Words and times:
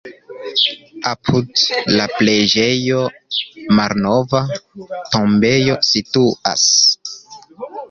Apud 1.09 1.63
la 1.99 2.07
preĝejo 2.13 3.03
malnova 3.81 4.43
tombejo 4.49 5.79
situas. 5.93 6.67